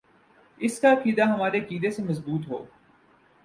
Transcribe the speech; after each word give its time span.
اس 0.59 0.79
کا 0.79 0.91
عقیدہ 0.93 1.23
ہمارے 1.23 1.59
عقیدے 1.59 1.91
سے 1.91 2.03
مضبوط 2.03 2.47
ہو 2.49 2.65